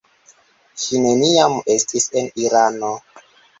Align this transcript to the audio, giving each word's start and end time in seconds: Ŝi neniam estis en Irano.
Ŝi 0.83 1.01
neniam 1.03 1.59
estis 1.75 2.09
en 2.23 2.33
Irano. 2.47 2.93